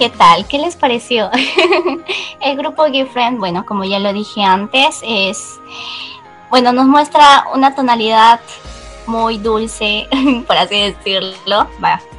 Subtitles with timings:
[0.00, 0.46] ¿Qué tal?
[0.46, 1.28] ¿Qué les pareció?
[2.40, 5.60] el grupo Friend, bueno, como ya lo dije antes, es,
[6.48, 8.40] bueno, nos muestra una tonalidad
[9.06, 10.08] muy dulce,
[10.46, 11.66] por así decirlo.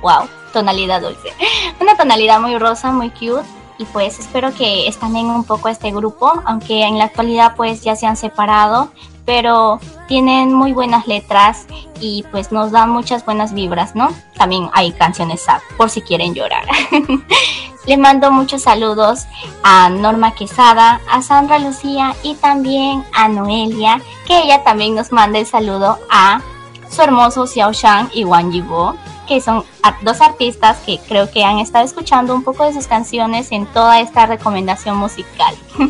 [0.03, 1.33] Wow, tonalidad dulce.
[1.79, 3.47] Una tonalidad muy rosa, muy cute.
[3.79, 7.95] Y pues espero que estén un poco este grupo, aunque en la actualidad pues ya
[7.95, 8.91] se han separado,
[9.25, 11.65] pero tienen muy buenas letras
[11.99, 14.09] y pues nos dan muchas buenas vibras, ¿no?
[14.35, 16.65] También hay canciones sad, por si quieren llorar.
[17.85, 19.25] Le mando muchos saludos
[19.63, 25.39] a Norma Quesada, a Sandra Lucía y también a Noelia, que ella también nos manda
[25.39, 26.41] el saludo a
[26.89, 28.95] su hermoso Xiao Shang y Wang Yibo,
[29.27, 29.63] que son
[30.03, 33.99] dos artistas que creo que han estado escuchando un poco de sus canciones en toda
[33.99, 35.55] esta recomendación musical.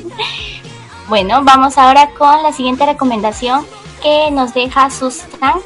[1.08, 3.66] bueno, vamos ahora con la siguiente recomendación
[4.02, 5.60] que nos deja Susan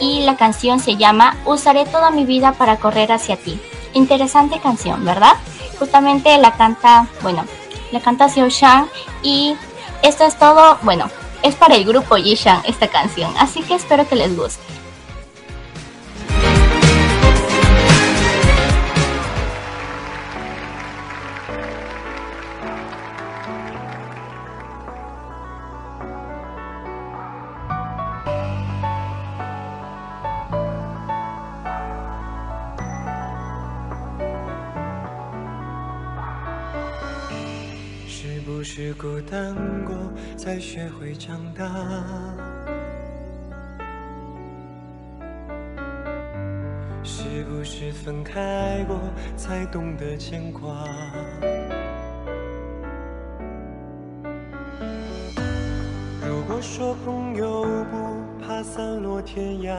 [0.00, 3.60] y la canción se llama Usaré toda mi vida para correr hacia ti.
[3.92, 5.34] Interesante canción, ¿verdad?
[5.78, 7.44] Justamente la canta, bueno,
[7.92, 8.88] la canta Xiao Shang
[9.22, 9.56] y
[10.02, 11.08] esto es todo, bueno,
[11.42, 14.62] es para el grupo Yishan esta canción, así que espero que les guste.
[40.44, 41.64] 才学会长大；
[47.02, 49.00] 是不是分开过，
[49.38, 50.86] 才懂得牵挂？
[56.20, 59.74] 如果说朋友不怕散落天涯。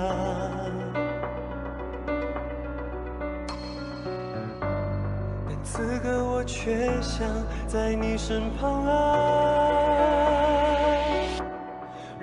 [5.48, 7.30] 但此刻我却想
[7.68, 10.42] 在你身旁啊！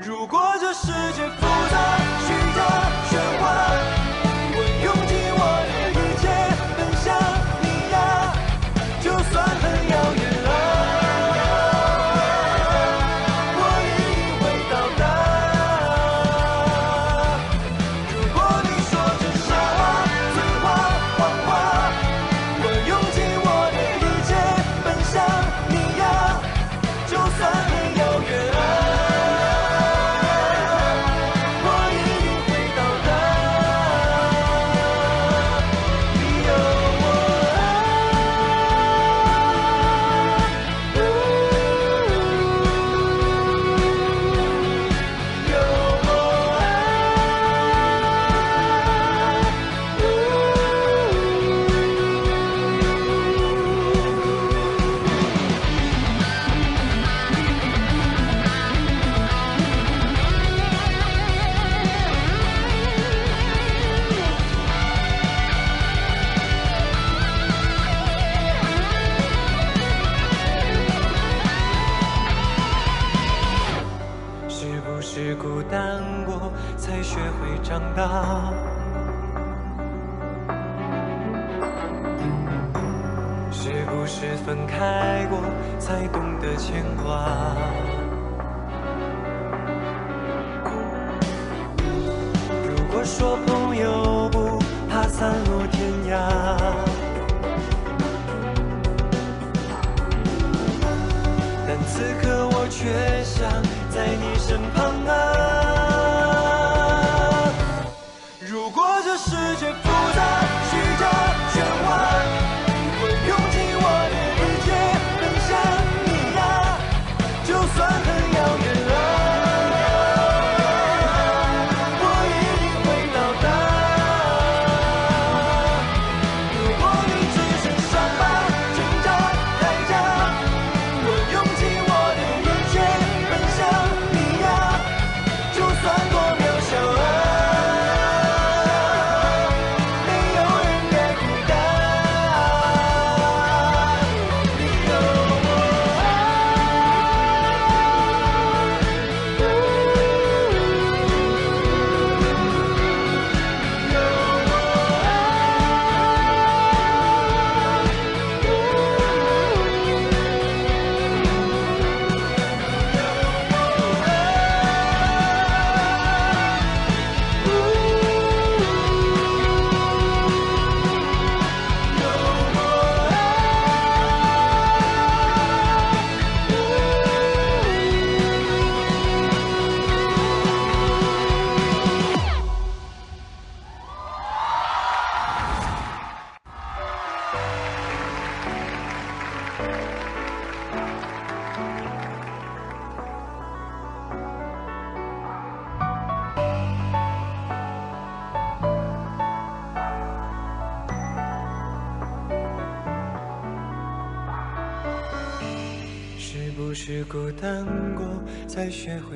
[0.05, 4.02] 如果这世界复杂、虚假、喧哗。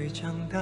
[0.05, 0.59] 会长大？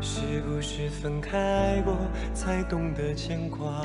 [0.00, 1.96] 是不是分开过，
[2.34, 3.82] 才懂得牵挂？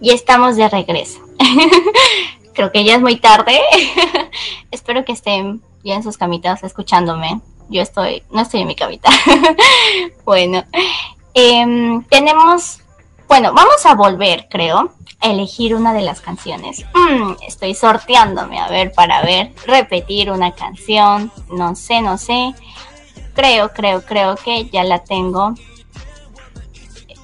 [0.00, 1.20] Y estamos de regreso.
[2.54, 3.58] Creo que ya es muy tarde.
[4.70, 7.40] Espero que estén bien en sus camitas escuchándome.
[7.70, 9.08] Yo estoy, no estoy en mi camita.
[10.24, 10.62] bueno,
[11.32, 12.80] eh, tenemos,
[13.29, 14.91] bueno, vamos a volver, creo,
[15.21, 16.83] a elegir una de las canciones.
[16.95, 21.31] Mm, estoy sorteándome, a ver, para ver, repetir una canción.
[21.51, 22.55] No sé, no sé.
[23.35, 25.53] Creo, creo, creo que ya la tengo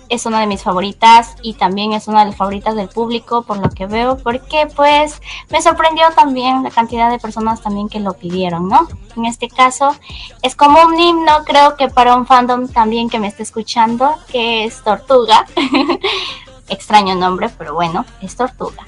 [0.09, 3.57] es una de mis favoritas y también es una de las favoritas del público por
[3.57, 8.13] lo que veo, porque pues me sorprendió también la cantidad de personas también que lo
[8.13, 8.87] pidieron, ¿no?
[9.15, 9.95] En este caso
[10.41, 14.65] es como un himno, creo que para un fandom también que me esté escuchando, que
[14.65, 15.45] es Tortuga.
[16.67, 18.83] Extraño nombre, pero bueno, es Tortuga.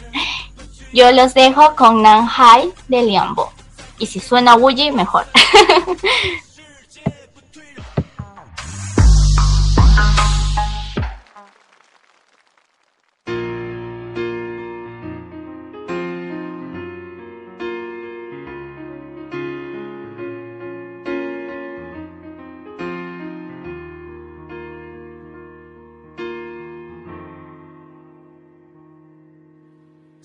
[0.93, 3.51] Yo los dejo con Nanhai de Liambo.
[3.99, 5.25] Y si suena Wuji, mejor.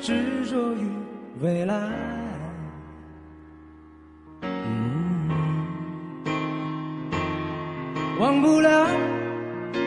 [0.00, 0.14] 执
[0.48, 0.88] 着于
[1.40, 1.74] 未来，
[8.20, 8.86] 忘不了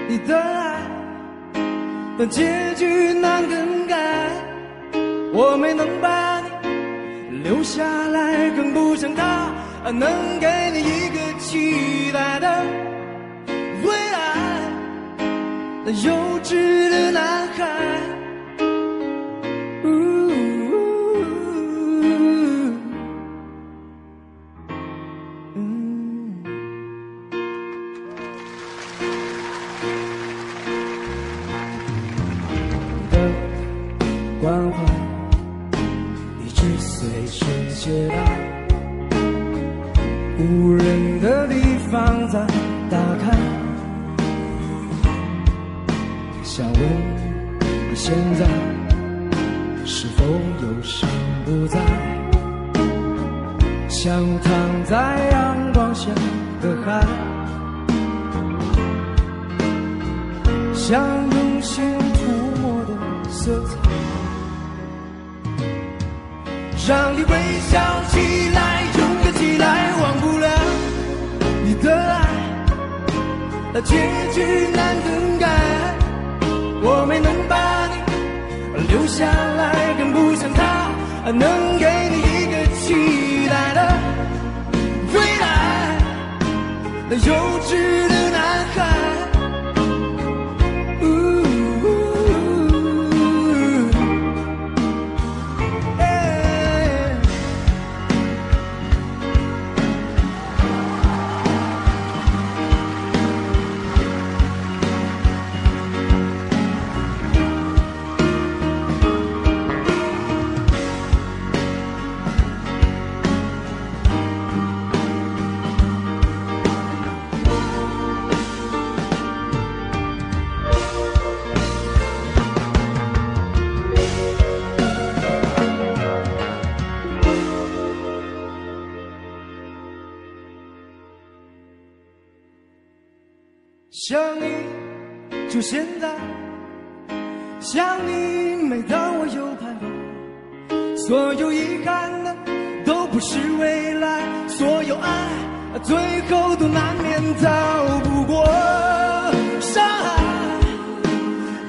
[0.10, 0.82] 你的爱，
[2.18, 4.30] 但结局难更改。
[5.34, 6.42] 我没能把
[7.30, 9.50] 你留下来，更不像他
[9.92, 12.64] 能给你一个期待的
[13.84, 14.36] 未来。
[15.86, 18.11] 那幼稚的男孩。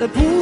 [0.02, 0.41] that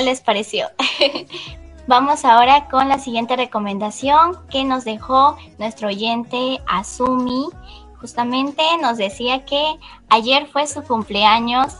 [0.00, 0.68] les pareció?
[1.88, 7.46] Vamos ahora con la siguiente recomendación que nos dejó nuestro oyente Azumi.
[7.98, 9.78] Justamente nos decía que
[10.10, 11.76] ayer fue su cumpleaños.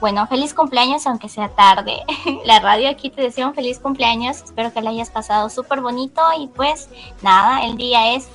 [0.00, 2.02] Bueno, feliz cumpleaños aunque sea tarde.
[2.44, 4.42] La radio aquí te desea un feliz cumpleaños.
[4.42, 6.88] Espero que la hayas pasado súper bonito y pues
[7.22, 8.28] nada, el día es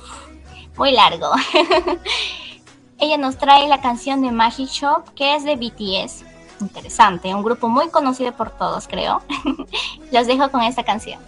[0.78, 1.30] muy largo.
[2.98, 6.29] Ella nos trae la canción de Magic Shop que es de BTS
[6.60, 9.22] interesante, un grupo muy conocido por todos, creo.
[10.12, 11.20] Los dejo con esta canción.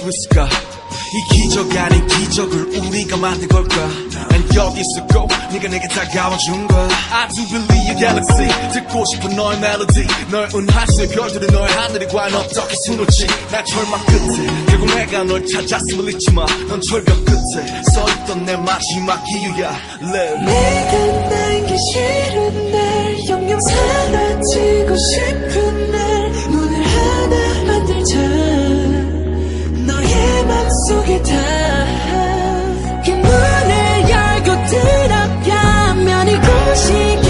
[0.00, 0.48] 수 있을까?
[1.12, 3.76] 이 기적 아닌 기적을 우리가 만든 걸까?
[3.76, 8.72] 난 여기서 꼭 네가 내게 다가와준 거야 I do believe in galaxy.
[8.72, 13.26] 듣고 싶은 너의 멜로디 널 은하수의 별들은 너의 하늘이 과연 어떻게 신을지.
[13.50, 14.46] 나 절망 끝에.
[14.68, 16.46] 결국 내가 널 찾았음을 잊지마.
[16.68, 17.82] 넌 절벽 끝에.
[17.92, 19.76] 서있던 내 마지막 이유야.
[20.02, 28.59] Live 내가 날기 싫은 날 영영 사라지고 싶은 날 눈을 하나 만들자.
[30.20, 31.80] 내 맘속에 다
[33.04, 37.29] 그 문을 열고 들어가면 이곳이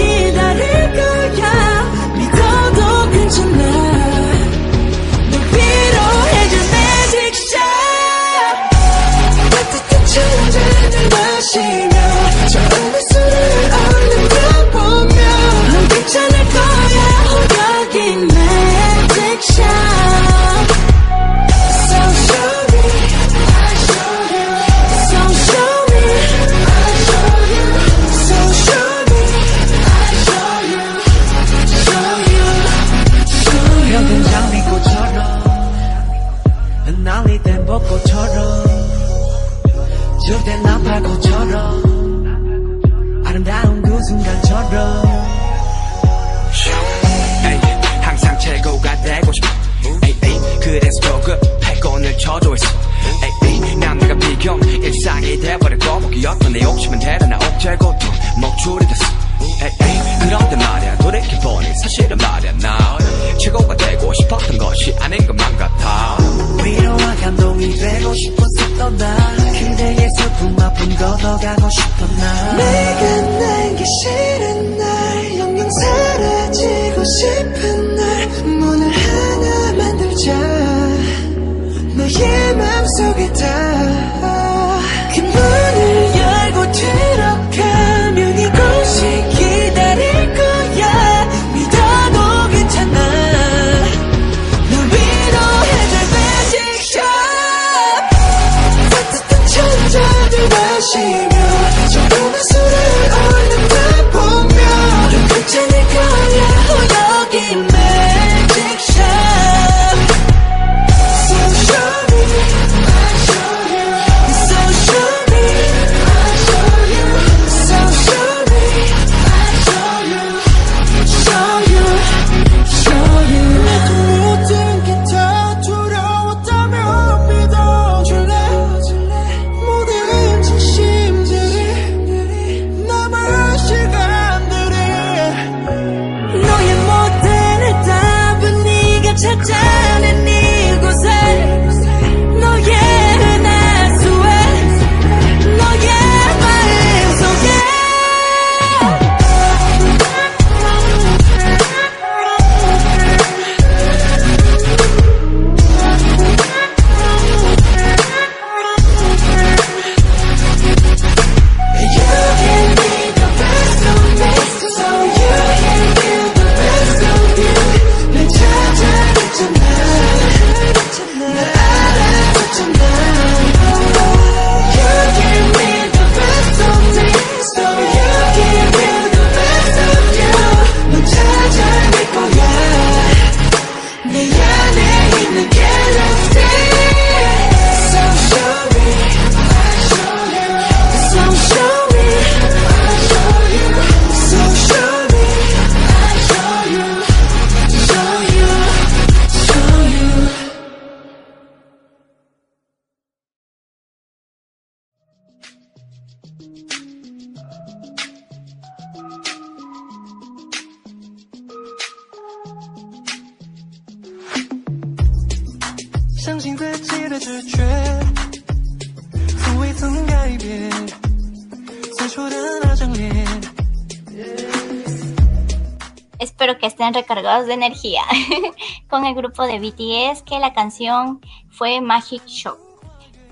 [227.39, 228.03] de energía
[228.89, 232.57] con el grupo de BTS que la canción fue Magic Show.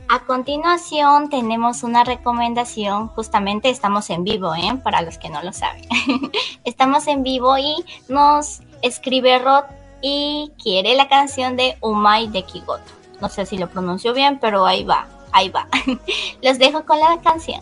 [0.07, 4.79] A continuación tenemos una recomendación, justamente estamos en vivo, ¿eh?
[4.83, 5.83] para los que no lo saben.
[6.63, 7.75] estamos en vivo y
[8.07, 9.65] nos escribe Rod
[10.01, 12.91] y quiere la canción de Umai de Kigoto.
[13.19, 15.67] No sé si lo pronunció bien, pero ahí va, ahí va.
[16.41, 17.61] Los dejo con la canción.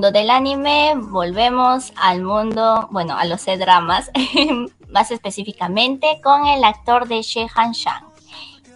[0.00, 4.10] Del anime volvemos al mundo, bueno, a los C-dramas,
[4.88, 8.04] más específicamente con el actor de Shehan Shang.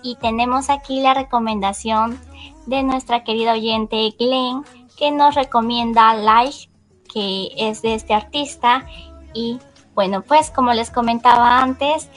[0.02, 2.18] Y tenemos aquí la recomendación
[2.66, 4.64] de nuestra querida oyente Glenn,
[4.96, 6.68] que nos recomienda Life,
[7.12, 8.84] que es de este artista.
[9.32, 9.60] Y
[9.94, 12.10] bueno, pues como les comentaba antes,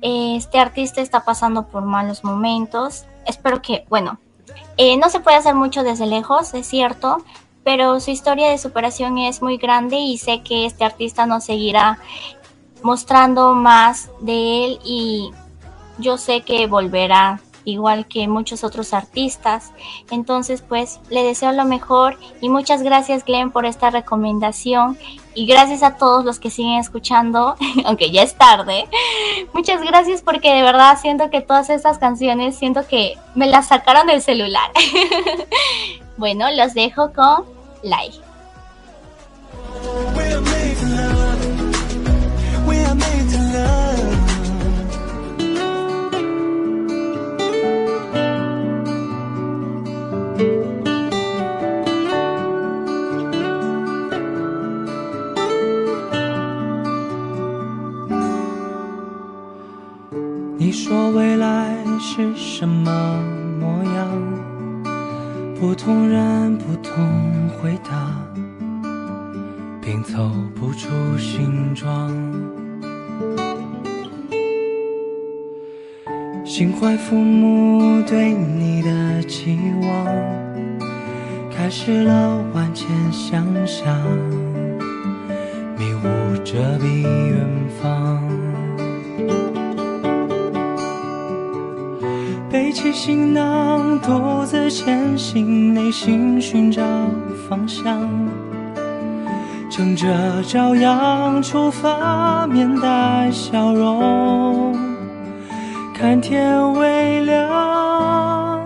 [0.00, 3.06] este artista está pasando por malos momentos.
[3.26, 4.20] Espero que, bueno,
[4.76, 7.18] eh, no se puede hacer mucho desde lejos, es cierto,
[7.64, 11.98] pero su historia de superación es muy grande y sé que este artista nos seguirá
[12.82, 15.30] mostrando más de él y
[15.98, 19.72] yo sé que volverá igual que muchos otros artistas.
[20.10, 24.98] Entonces, pues le deseo lo mejor y muchas gracias Glenn por esta recomendación
[25.34, 28.86] y gracias a todos los que siguen escuchando, aunque ya es tarde.
[29.52, 34.06] Muchas gracias porque de verdad siento que todas estas canciones siento que me las sacaron
[34.06, 34.70] del celular.
[36.17, 37.45] bueno, los dejo con
[37.83, 38.17] Live.
[40.15, 41.45] We are made to love.
[42.67, 43.87] We are made to love.
[60.59, 63.40] 你说未来是什么模样？
[65.62, 68.20] 不同人不同回答，
[69.80, 72.10] 拼凑不出形状。
[76.44, 80.04] 心怀父母对你的期望，
[81.56, 83.96] 开始了万千想象，
[85.78, 87.46] 迷雾遮蔽远
[87.80, 88.41] 方。
[92.52, 96.82] 背起行囊，独自前行，内心寻找
[97.48, 98.06] 方向。
[99.70, 100.06] 乘着
[100.42, 104.76] 朝阳出发，面带笑容，
[105.94, 108.60] 看天微亮。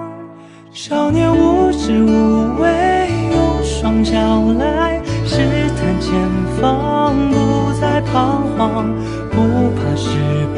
[0.72, 4.18] 少年无知无畏，用双脚
[4.58, 5.36] 来试
[5.78, 6.12] 探前
[6.60, 8.92] 方，不再彷徨，
[9.36, 9.42] 不
[9.76, 10.08] 怕失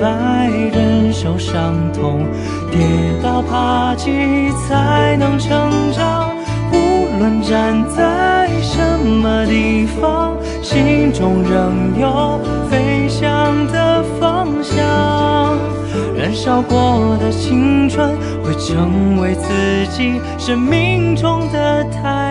[0.00, 2.24] 败，忍受伤痛，
[2.70, 2.78] 跌
[3.20, 6.30] 倒爬起才能成长。
[6.70, 12.38] 无论站在什么地方，心中仍有
[12.70, 14.78] 飞翔的方向。
[16.16, 19.48] 燃烧过的青春，会成为自
[19.90, 22.27] 己生命中的太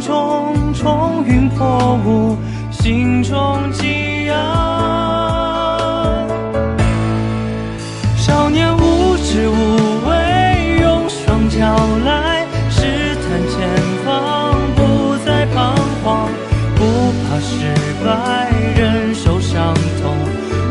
[0.00, 2.36] 中冲云破雾，
[2.70, 4.36] 心中激扬。
[8.16, 9.54] 少年无知无
[10.08, 11.58] 畏，用双脚
[12.04, 12.80] 来试
[13.16, 13.68] 探前
[14.04, 14.78] 方，不
[15.26, 16.28] 再彷徨，
[16.76, 17.54] 不怕失
[18.04, 18.08] 败，
[18.76, 20.16] 忍受伤痛，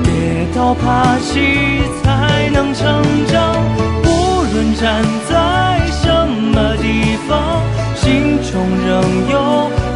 [0.04, 3.56] 跌倒爬起才能成长。
[4.04, 4.08] 无
[4.52, 5.69] 论站在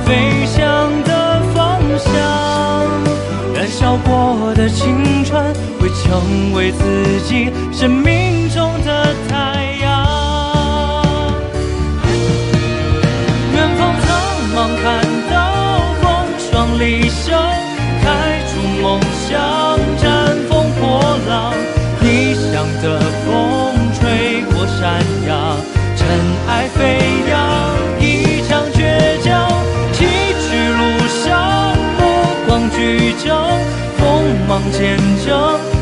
[0.06, 2.12] 飞翔的方向。
[3.54, 9.53] 燃烧过的青春，会成为自己生命中的太
[34.74, 35.73] 间就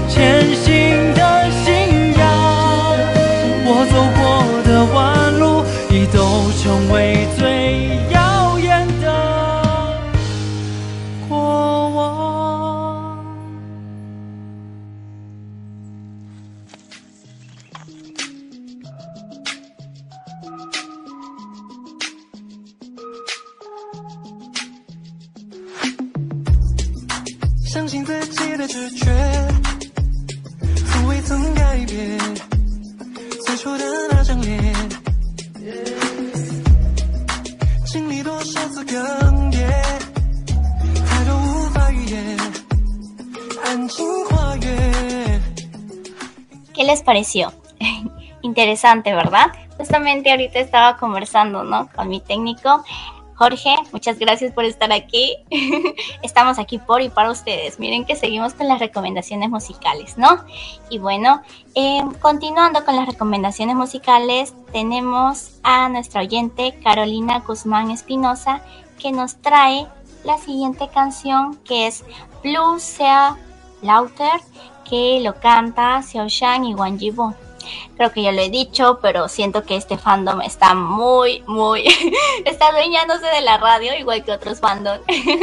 [48.42, 49.52] Interesante, ¿verdad?
[49.78, 51.90] Justamente ahorita estaba conversando, ¿no?
[51.96, 52.84] Con mi técnico.
[53.36, 55.36] Jorge, muchas gracias por estar aquí.
[56.22, 57.80] Estamos aquí por y para ustedes.
[57.80, 60.46] Miren que seguimos con las recomendaciones musicales, ¿no?
[60.92, 61.42] Y bueno,
[61.74, 68.62] eh, continuando con las recomendaciones musicales, tenemos a nuestra oyente Carolina Guzmán Espinosa
[69.00, 69.88] que nos trae
[70.24, 72.04] la siguiente canción que es
[72.44, 73.38] Blue Sea
[73.82, 74.40] Lauter
[74.92, 77.34] que lo canta Xiao Shan y Wang Jibo.
[77.96, 81.86] Creo que ya lo he dicho, pero siento que este fandom está muy, muy,
[82.46, 84.98] está adueñándose de la radio, igual que otros fandom.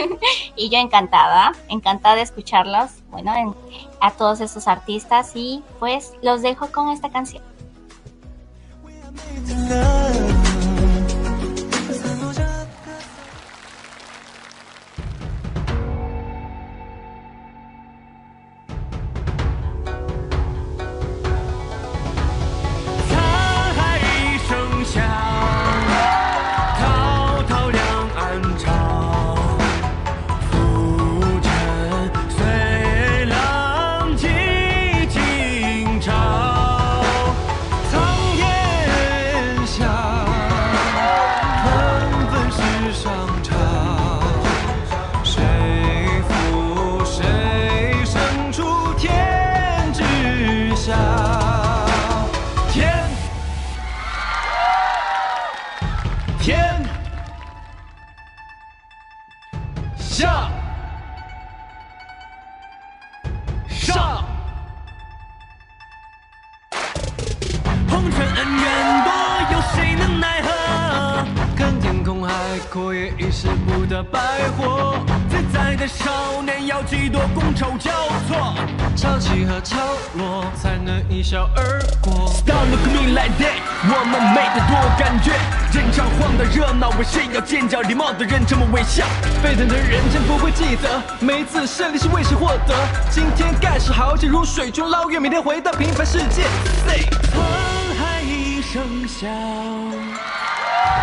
[0.57, 3.55] y yo encantada, encantada de escucharlos, bueno, en-
[4.01, 7.43] a todos esos artistas y pues los dejo con esta canción.
[88.59, 89.07] 么微笑。
[89.43, 92.75] 沸腾的人间不会记得每一次胜利是为谁获得。
[93.11, 96.43] 今天盖世豪杰如水中捞月，明天回到平凡世界。
[97.33, 97.41] 沧
[97.99, 99.29] 海一声笑，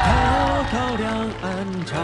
[0.03, 1.09] 滔滔两
[1.41, 1.95] 岸潮。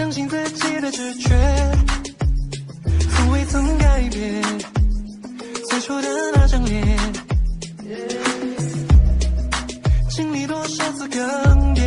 [0.00, 1.28] 相信自己的直觉，
[3.10, 4.42] 从未曾改变
[5.68, 6.98] 最初的那张脸。
[10.08, 11.82] 经历多少次更迭，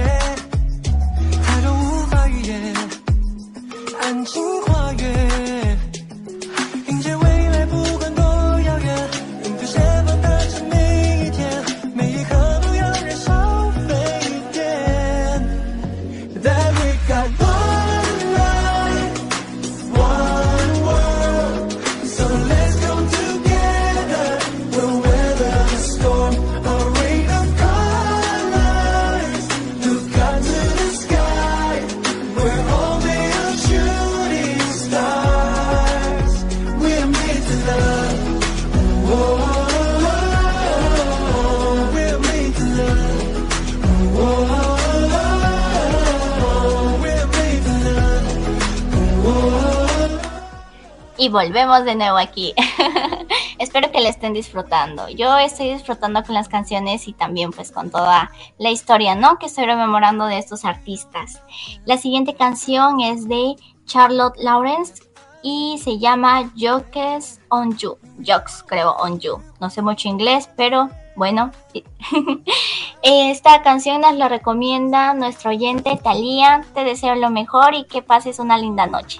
[51.33, 52.53] volvemos de nuevo aquí.
[53.59, 55.09] Espero que la estén disfrutando.
[55.09, 59.37] Yo estoy disfrutando con las canciones y también pues con toda la historia, ¿no?
[59.39, 61.41] Que estoy rememorando de estos artistas.
[61.85, 65.03] La siguiente canción es de Charlotte Lawrence
[65.41, 67.97] y se llama Jokes on You.
[68.19, 69.41] Jokes, creo, on You.
[69.59, 71.51] No sé mucho inglés, pero bueno.
[73.01, 76.63] Esta canción nos la recomienda nuestro oyente Talía.
[76.73, 79.19] Te deseo lo mejor y que pases una linda noche.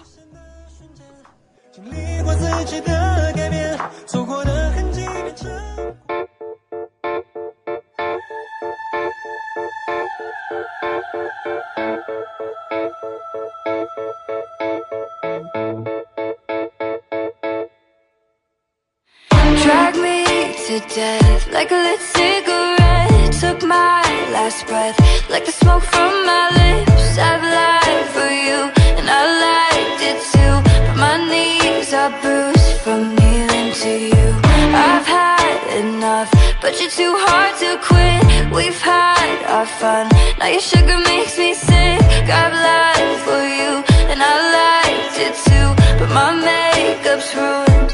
[19.64, 20.26] Drag me
[20.68, 23.34] to death like a lit cigarette.
[23.34, 24.98] Took my last breath
[25.30, 27.18] like the smoke from my lips.
[27.18, 28.83] I've lied for you
[32.04, 34.28] are bruised from kneeling to you.
[34.92, 36.30] I've had enough,
[36.62, 38.52] but you're too hard to quit.
[38.52, 42.02] We've had our fun, now your sugar makes me sick.
[42.42, 43.72] I've lied for you
[44.12, 45.68] and I liked it too.
[46.00, 47.92] But my makeup's ruined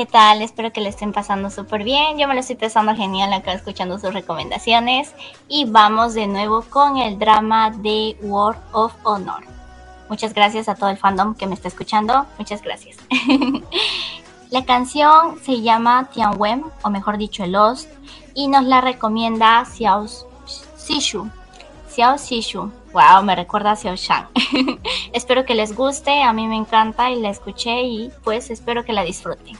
[0.00, 0.40] ¿Qué tal?
[0.40, 2.16] Espero que le estén pasando súper bien.
[2.16, 5.14] Yo me lo estoy pasando genial acá escuchando sus recomendaciones.
[5.46, 9.44] Y vamos de nuevo con el drama de World of Honor.
[10.08, 12.24] Muchas gracias a todo el fandom que me está escuchando.
[12.38, 12.96] Muchas gracias.
[14.50, 17.90] la canción se llama Tianwen, o mejor dicho, Lost,
[18.32, 20.06] y nos la recomienda Xiao
[20.76, 21.28] Sishu.
[21.90, 22.72] Xiao Sishu.
[22.94, 24.28] Wow, me recuerda a Xiao Shang.
[25.12, 28.94] espero que les guste, a mí me encanta y la escuché y pues espero que
[28.94, 29.58] la disfruten.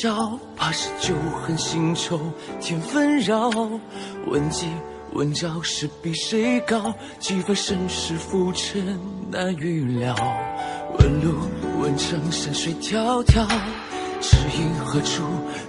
[0.00, 2.18] 笑，怕是旧恨新仇
[2.60, 3.48] 添纷扰。
[4.26, 4.66] 问计
[5.12, 6.92] 问招是比谁高？
[7.20, 8.98] 几番身世浮沉
[9.30, 10.12] 难预料。
[10.98, 11.36] 问路
[11.80, 13.46] 问程山水迢迢，
[14.20, 15.22] 知音何处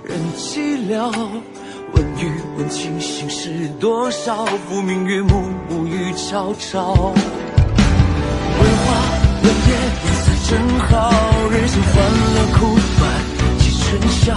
[0.03, 1.11] 人寂寥？
[1.93, 4.43] 问雨问情心事多少？
[4.67, 6.93] 浮明月暮暮雨朝朝。
[6.93, 8.85] 问花
[9.43, 9.69] 问叶
[10.03, 11.13] 颜色正好，
[11.51, 11.93] 人生欢
[12.33, 13.34] 乐苦短
[13.95, 14.33] 几春宵。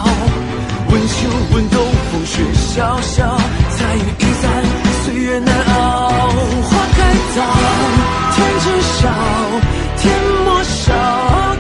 [0.91, 1.79] 问秋问冬
[2.11, 3.37] 风雪萧萧，
[3.71, 4.65] 彩云易散
[5.05, 6.09] 岁月难熬。
[6.63, 6.99] 花开
[7.35, 7.37] 早，
[8.35, 8.65] 天知
[9.01, 9.09] 晓，
[9.99, 10.03] 天
[10.45, 10.95] 莫笑，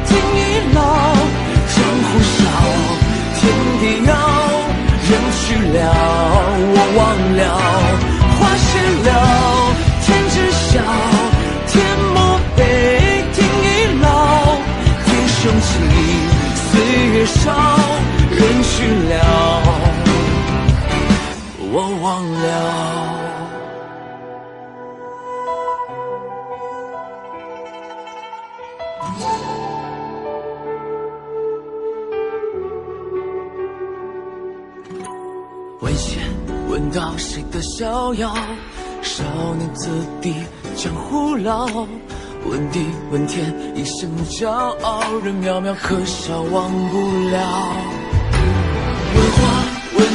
[0.07, 0.39] 天已
[0.75, 0.81] 老。
[1.75, 1.77] 江
[2.07, 2.41] 湖少，
[3.37, 3.41] 天
[3.81, 4.11] 地遥，
[5.09, 5.45] 人去
[5.77, 5.79] 了，
[6.75, 6.99] 我忘
[7.37, 7.41] 了。
[8.39, 8.69] 花谢
[9.09, 9.11] 了，
[10.05, 10.75] 天知晓，
[11.67, 11.75] 天
[12.15, 12.17] 莫
[12.57, 12.59] 悲，
[13.35, 13.67] 天已
[14.01, 14.07] 老。
[15.05, 15.69] 天雄起，
[16.71, 16.81] 岁
[17.13, 17.47] 月少，
[18.79, 19.19] 去了，
[21.73, 22.47] 我忘了。
[35.81, 36.23] 问仙
[36.69, 38.33] 问道谁的逍遥？
[39.03, 39.25] 少
[39.57, 39.91] 年子
[40.23, 40.37] 弟
[40.77, 41.67] 江湖老。
[42.49, 47.98] 问地问天一生骄傲，人渺渺可笑忘不了。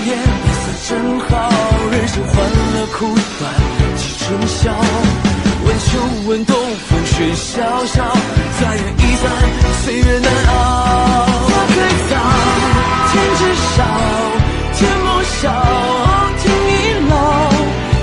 [0.03, 0.17] 问花问叶颜
[0.53, 1.31] 色正好，
[1.91, 2.35] 人生欢
[2.73, 2.97] 乐苦
[3.39, 3.41] 短
[3.95, 4.61] 几春宵。
[5.65, 5.87] 问秋
[6.27, 6.55] 问冬
[6.87, 8.03] 风雪萧萧，
[8.59, 9.23] 彩云易散
[9.83, 10.51] 岁月难熬。
[11.47, 11.71] 花开
[12.09, 12.13] 早，
[13.11, 13.41] 天知
[13.77, 13.79] 晓，
[14.73, 15.41] 天莫笑，
[16.41, 16.69] 天已
[17.09, 17.13] 老。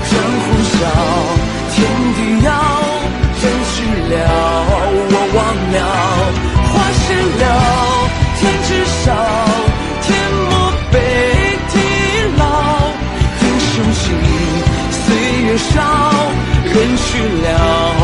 [0.09, 0.83] 江湖少，
[1.71, 1.77] 天
[2.15, 2.49] 地遥，
[3.41, 3.75] 人去
[4.13, 4.17] 了，
[15.69, 15.81] 少，
[16.73, 18.00] 人去了，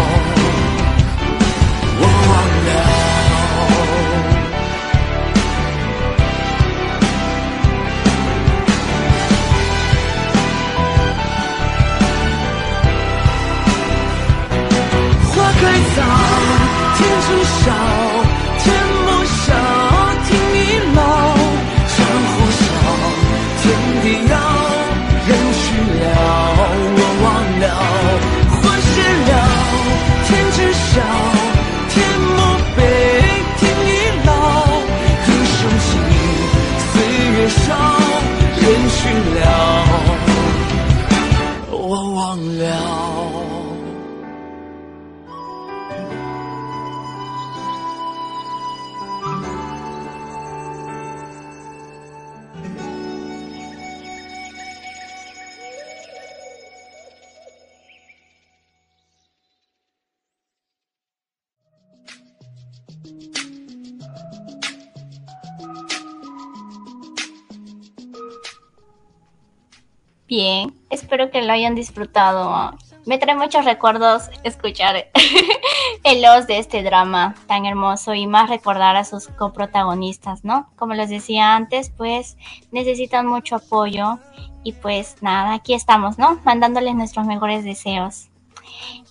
[70.90, 72.78] espero que lo hayan disfrutado.
[73.06, 75.08] Me trae muchos recuerdos escuchar
[76.04, 80.70] el os de este drama tan hermoso y más recordar a sus coprotagonistas, ¿no?
[80.76, 82.38] Como les decía antes, pues
[82.72, 84.20] necesitan mucho apoyo
[84.64, 86.40] y pues nada, aquí estamos, ¿no?
[86.44, 88.28] Mandándoles nuestros mejores deseos.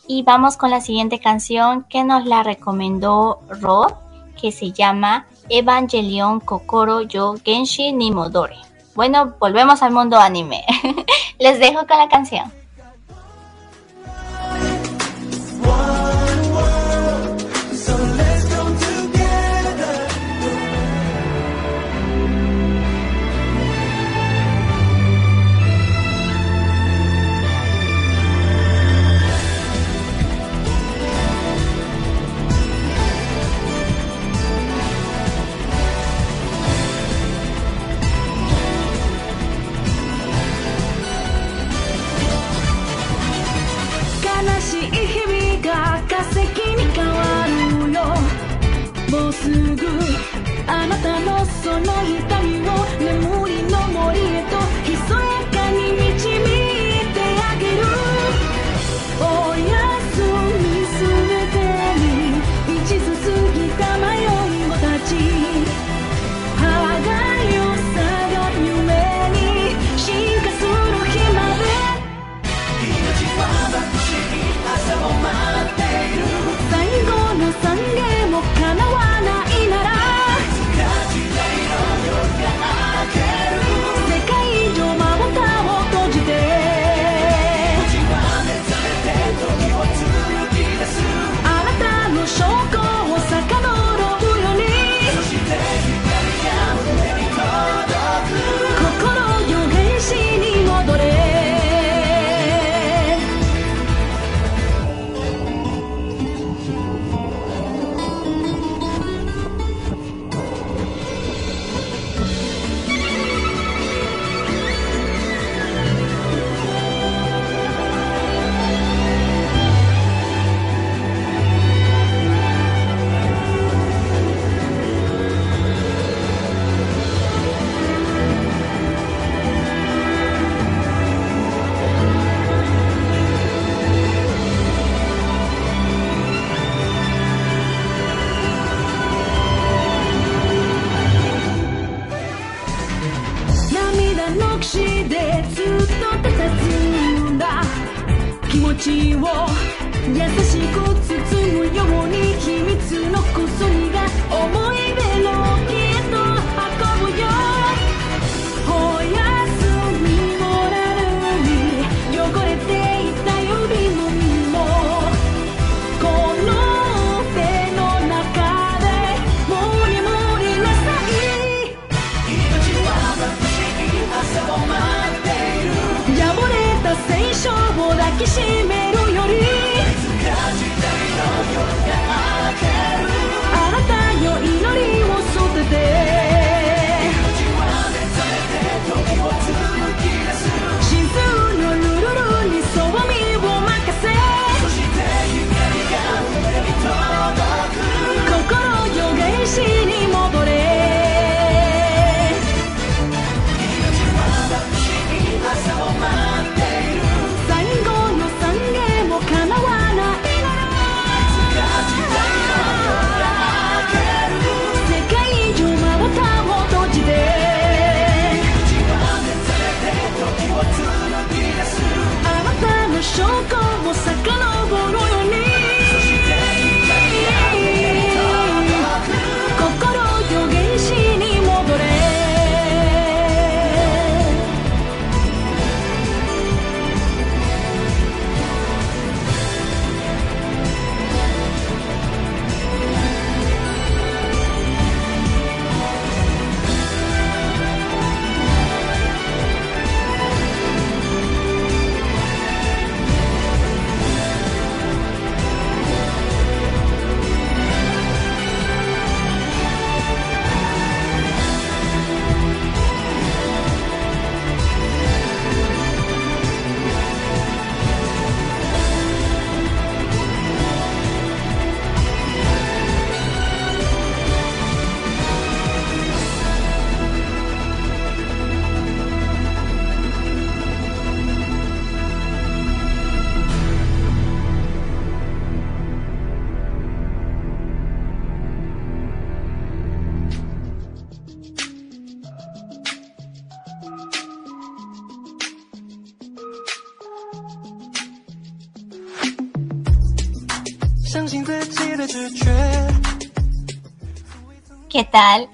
[0.07, 3.95] Y vamos con la siguiente canción que nos la recomendó Rod,
[4.39, 8.66] que se llama Evangelion Kokoro Yo Genshi Nimodore.
[8.97, 10.65] Bueno, volvemos al mundo anime.
[11.39, 12.51] Les dejo con la canción.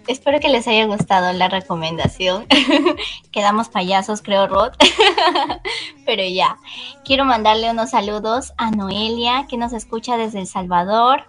[0.09, 2.47] Espero que les haya gustado la recomendación.
[3.31, 4.73] Quedamos payasos, creo, Rod.
[6.07, 6.57] Pero ya,
[7.05, 11.27] quiero mandarle unos saludos a Noelia, que nos escucha desde El Salvador.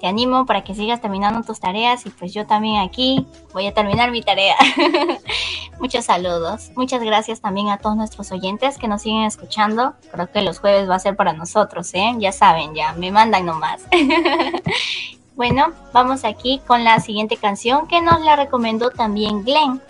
[0.00, 3.74] Te animo para que sigas terminando tus tareas y pues yo también aquí voy a
[3.74, 4.56] terminar mi tarea.
[5.78, 6.72] Muchos saludos.
[6.74, 9.94] Muchas gracias también a todos nuestros oyentes que nos siguen escuchando.
[10.10, 12.12] Creo que los jueves va a ser para nosotros, ¿eh?
[12.18, 13.82] Ya saben, ya me mandan nomás.
[15.34, 19.80] Bueno, vamos aquí con la siguiente canción que nos la recomendó también Glenn.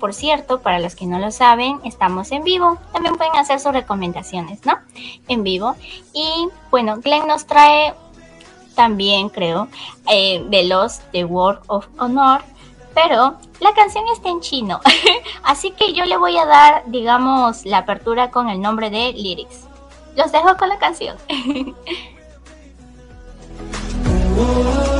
[0.00, 2.78] Por cierto, para los que no lo saben, estamos en vivo.
[2.92, 4.78] También pueden hacer sus recomendaciones, ¿no?
[5.28, 5.74] En vivo.
[6.14, 7.94] Y bueno, Glenn nos trae
[8.74, 9.68] también, creo,
[10.10, 12.42] eh, Veloz de World of Honor.
[12.94, 14.80] Pero la canción está en chino.
[15.42, 19.66] Así que yo le voy a dar, digamos, la apertura con el nombre de Lyrics.
[20.14, 21.16] Los dejo con la canción.
[24.38, 24.95] 我。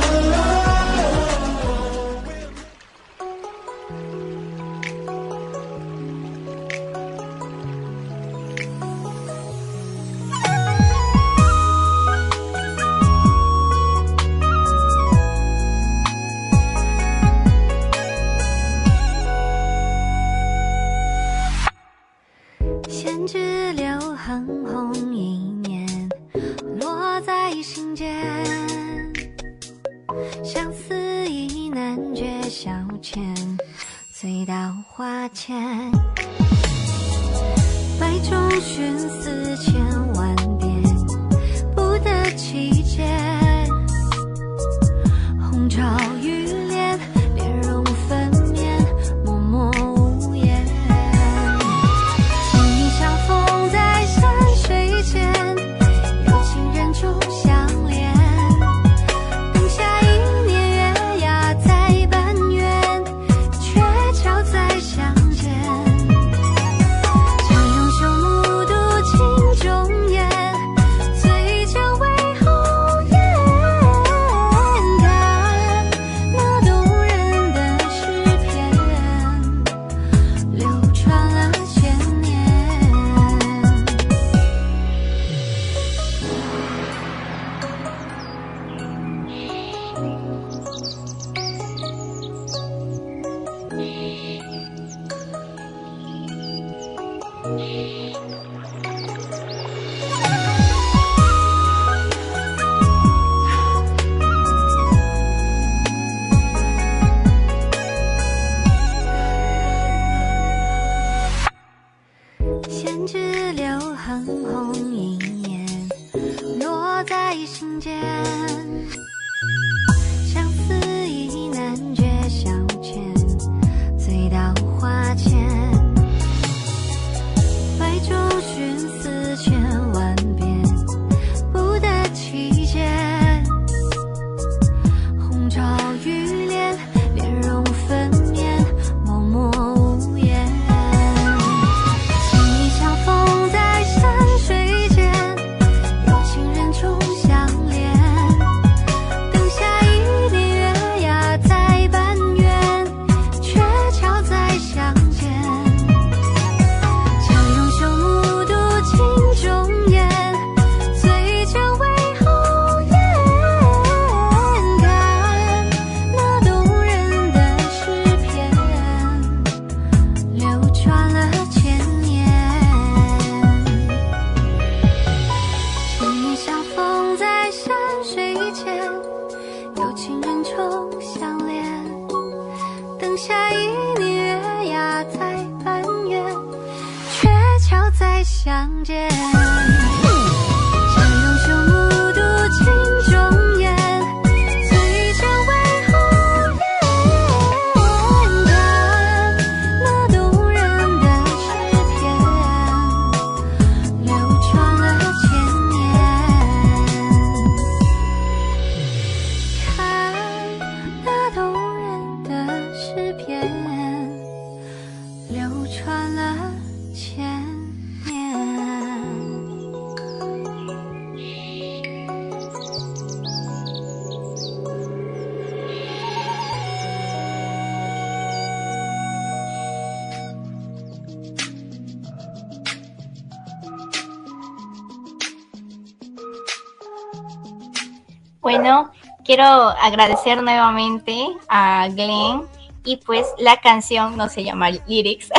[239.37, 242.47] quiero agradecer nuevamente a Glenn
[242.83, 245.29] y pues la canción no se llama Lyrics,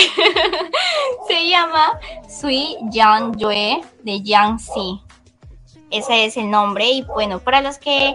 [1.26, 5.00] se llama Sui Yang Yue de Yang Si.
[5.90, 8.14] Ese es el nombre y bueno, para los que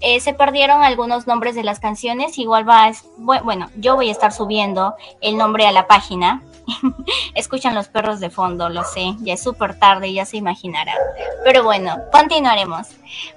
[0.00, 4.32] eh, se perdieron algunos nombres de las canciones, igual va, bueno, yo voy a estar
[4.32, 6.42] subiendo el nombre a la página
[7.34, 10.96] Escuchan los perros de fondo, lo sé, ya es súper tarde, ya se imaginarán.
[11.44, 12.88] Pero bueno, continuaremos.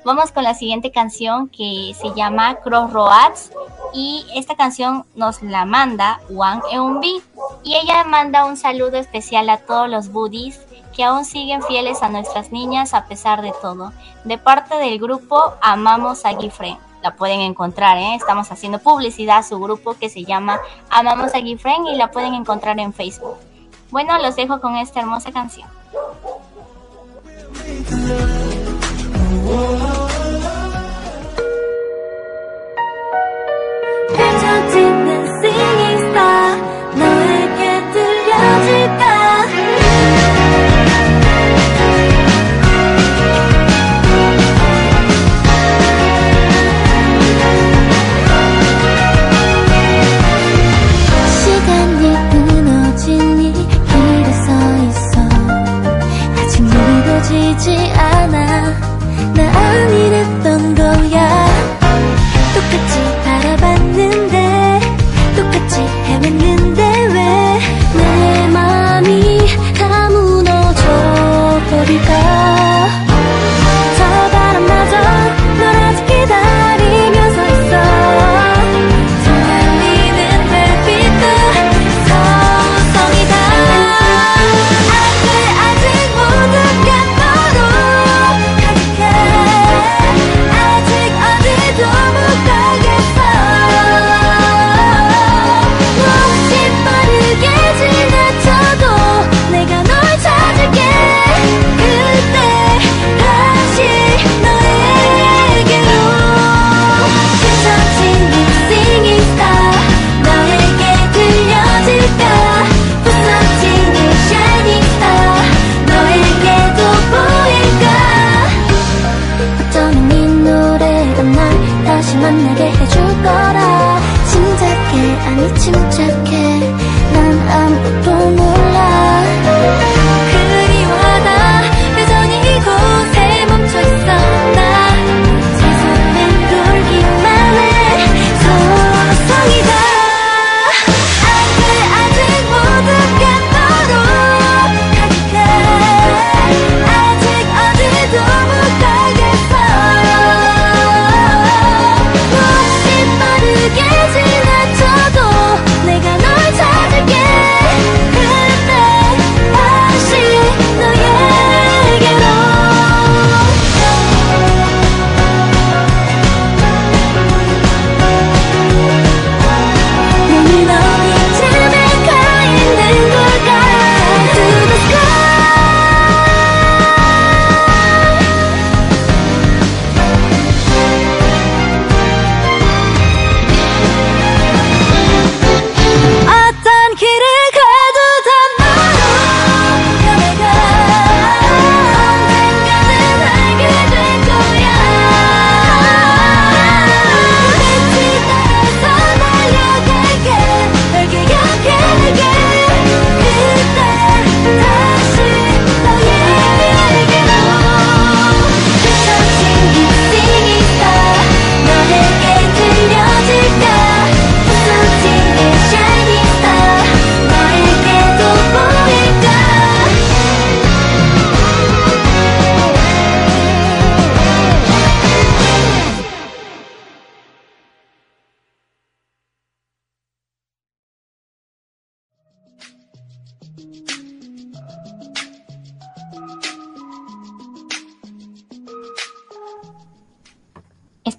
[0.04, 3.52] Vamos con la siguiente canción que se llama Crossroads
[3.94, 7.22] y esta canción nos la manda Wang Eunbi
[7.64, 10.62] y ella manda un saludo especial a todos los buddies
[10.96, 13.92] que aún siguen fieles a nuestras niñas a pesar de todo.
[14.24, 18.16] De parte del grupo Amamos a Gifre la pueden encontrar, ¿eh?
[18.16, 22.34] estamos haciendo publicidad a su grupo que se llama Amamos a Gifren y la pueden
[22.34, 23.36] encontrar en Facebook.
[23.92, 25.70] Bueno, los dejo con esta hermosa canción.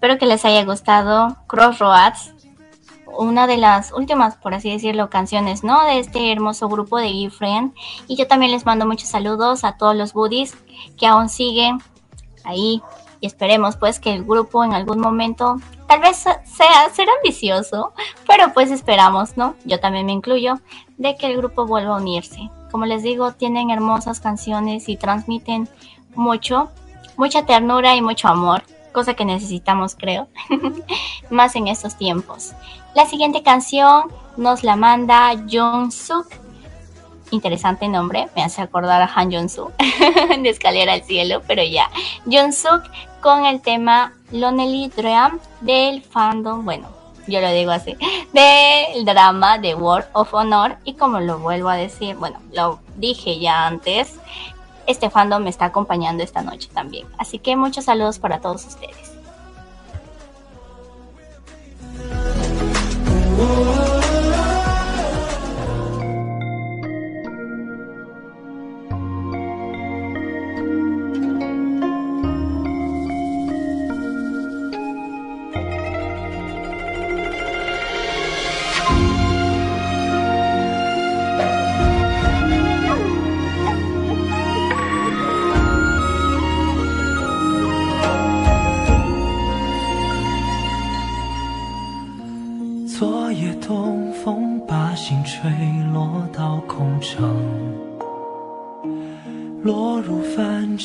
[0.06, 2.32] Espero que les haya gustado Crossroads,
[3.18, 5.84] una de las últimas, por así decirlo, canciones, ¿no?
[5.84, 7.74] De este hermoso grupo de Gifriend.
[8.06, 10.56] Y yo también les mando muchos saludos a todos los buddies
[10.96, 11.82] que aún siguen
[12.44, 12.80] ahí.
[13.20, 15.56] Y esperemos pues que el grupo en algún momento
[15.88, 17.92] tal vez sea ser ambicioso,
[18.28, 19.56] pero pues esperamos, ¿no?
[19.64, 20.60] Yo también me incluyo
[20.98, 22.48] de que el grupo vuelva a unirse.
[22.70, 25.68] Como les digo, tienen hermosas canciones y transmiten
[26.14, 26.70] mucho,
[27.16, 28.62] mucha ternura y mucho amor,
[28.96, 30.26] cosa que necesitamos, creo,
[31.30, 32.52] más en estos tiempos.
[32.94, 34.04] La siguiente canción
[34.38, 36.26] nos la manda Jung Suk.
[37.30, 39.70] Interesante nombre, me hace acordar a Han Jong Suk
[40.42, 41.90] de Escalera al Cielo, pero ya.
[42.24, 42.84] Jung Suk
[43.20, 46.88] con el tema Lonely Dream del fandom, bueno,
[47.26, 47.98] yo lo digo así,
[48.32, 50.78] del drama de World of Honor.
[50.84, 54.18] Y como lo vuelvo a decir, bueno, lo dije ya antes,
[54.86, 57.06] este fandom me está acompañando esta noche también.
[57.18, 59.16] Así que muchos saludos para todos ustedes.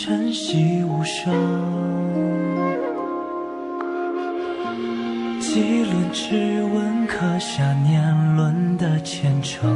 [0.03, 1.31] 晨曦无声。
[5.39, 9.69] 几轮指纹刻下年轮的虔诚，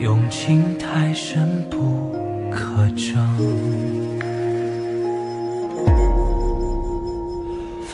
[0.00, 2.12] 用情太深不
[2.50, 3.16] 可争。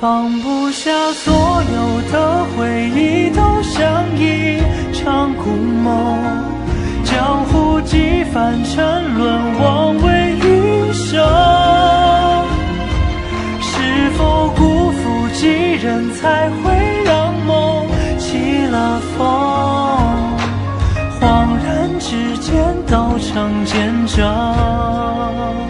[0.00, 4.62] 放不下所有的回忆，都像一
[4.94, 6.59] 场故梦。
[7.04, 11.24] 江湖几番沉沦，枉为余生。
[13.60, 17.86] 是否辜负几人，才会让梦
[18.18, 19.26] 起了风？
[21.20, 21.22] 恍
[21.64, 25.69] 然之间，都成见证。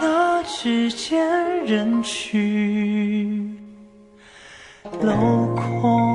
[0.00, 1.26] 那之间，
[1.66, 3.48] 人去
[5.00, 6.13] 楼空。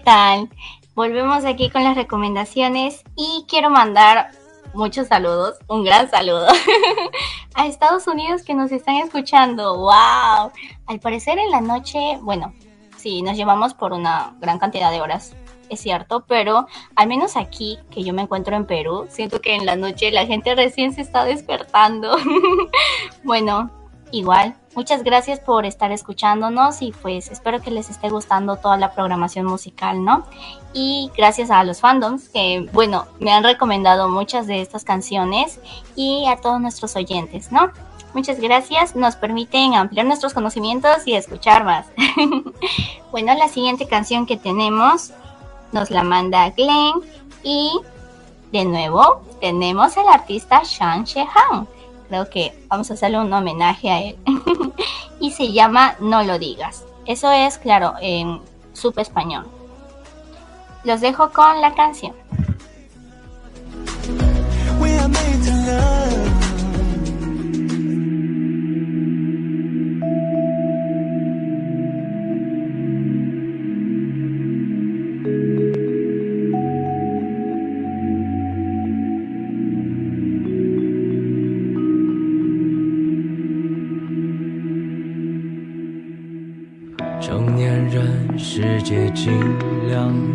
[0.00, 0.50] Tal?
[0.94, 4.32] Volvemos aquí con las recomendaciones y quiero mandar
[4.74, 6.46] muchos saludos, un gran saludo
[7.54, 9.78] a Estados Unidos que nos están escuchando.
[9.78, 10.52] ¡Wow!
[10.86, 12.52] Al parecer en la noche, bueno,
[12.96, 15.34] sí, nos llevamos por una gran cantidad de horas,
[15.68, 19.66] es cierto, pero al menos aquí, que yo me encuentro en Perú, siento que en
[19.66, 22.16] la noche la gente recién se está despertando.
[23.24, 23.70] bueno,
[24.10, 28.92] igual, muchas gracias por estar escuchándonos y pues espero que les esté gustando toda la
[28.92, 30.26] programación musical, ¿no?
[30.72, 35.60] Y gracias a los fandoms que, bueno, me han recomendado muchas de estas canciones
[35.96, 37.72] y a todos nuestros oyentes, ¿no?
[38.12, 41.86] Muchas gracias, nos permiten ampliar nuestros conocimientos y escuchar más.
[43.12, 45.12] bueno, la siguiente canción que tenemos
[45.72, 47.02] nos la manda Glenn
[47.42, 47.80] y
[48.50, 51.68] de nuevo tenemos al artista Shang Shehan.
[52.10, 54.18] Creo que vamos a hacerle un homenaje a él.
[55.20, 56.84] y se llama No lo digas.
[57.06, 58.40] Eso es, claro, en
[58.72, 59.46] sub español.
[60.82, 62.12] Los dejo con la canción.
[64.80, 66.29] We.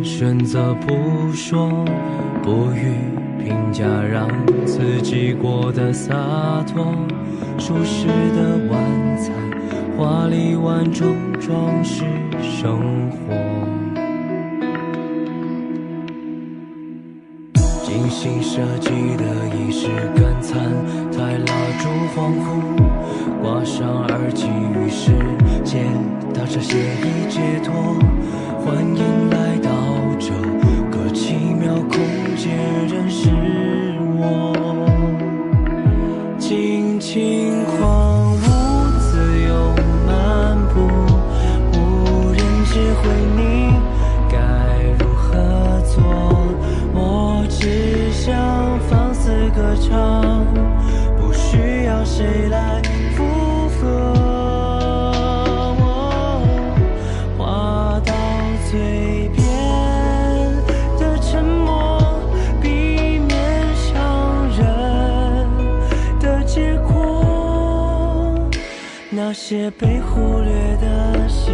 [0.06, 1.84] 选择不说，
[2.44, 2.94] 不予
[3.44, 4.30] 评价，让
[4.64, 6.14] 自己过得洒
[6.72, 6.86] 脱。
[7.58, 9.34] 舒适的晚餐，
[9.98, 12.04] 华丽碗中装饰
[12.40, 13.34] 生活。
[17.84, 19.26] 精心设计的
[19.58, 20.62] 仪式感餐，
[21.12, 21.52] 台蜡
[21.82, 22.46] 烛恍惚，
[23.42, 25.12] 挂上耳机，与世
[25.64, 25.84] 界
[26.32, 27.74] 达成协议解脱，
[28.64, 29.72] 欢迎来到
[30.18, 30.32] 这
[30.92, 32.58] 个奇妙空间，
[32.88, 33.30] 认识
[34.18, 34.75] 我。
[69.48, 71.52] 些被忽略的细，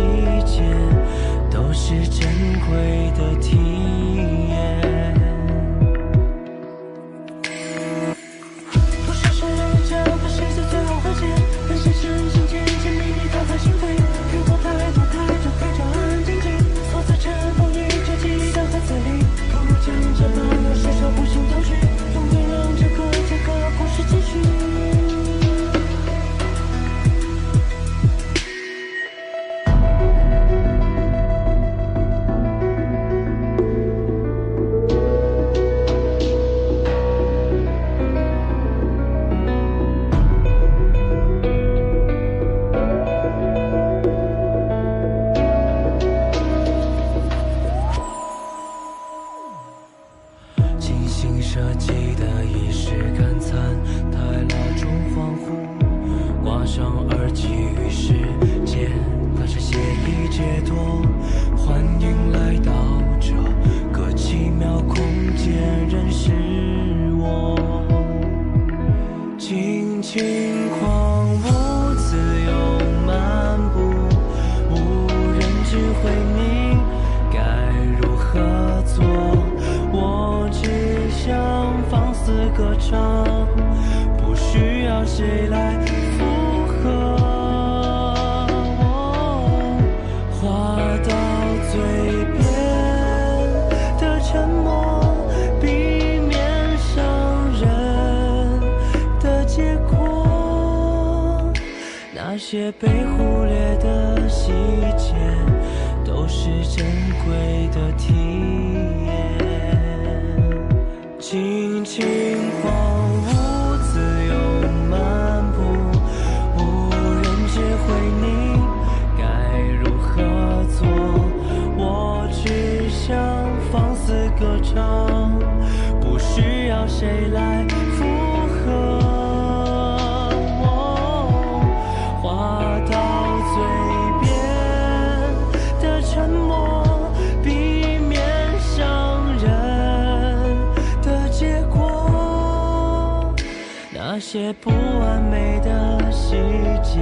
[144.31, 146.37] 些不完美的细
[146.81, 147.01] 节，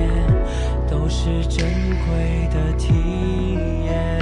[0.90, 1.70] 都是珍
[2.08, 2.92] 贵的体
[3.86, 4.19] 验。